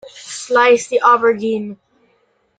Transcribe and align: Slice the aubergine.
Slice 0.17 0.87
the 0.87 0.99
aubergine. 1.03 1.77